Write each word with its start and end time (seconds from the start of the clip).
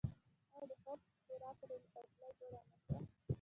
آیا 0.55 0.65
د 0.69 0.71
خواف 0.83 0.99
هرات 1.29 1.59
ریل 1.69 1.83
پټلۍ 1.93 2.29
جوړه 2.39 2.59
نه 2.63 2.69
شوه؟ 2.83 2.99